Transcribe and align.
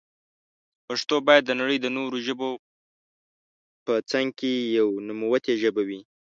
پښتو 0.87 1.15
بايد 1.27 1.43
دنړی 1.47 1.77
د 1.81 1.87
نورو 1.97 2.17
ژبو 2.27 2.49
په 3.85 3.93
څنګ 4.11 4.27
کي 4.39 4.51
يوه 4.79 4.93
نوموتي 5.07 5.53
ژبي 5.61 5.83
وي. 5.89 5.99